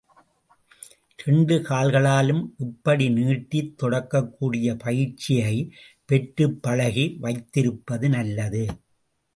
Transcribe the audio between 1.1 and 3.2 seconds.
இரண்டு கால்களாலும் இப்படி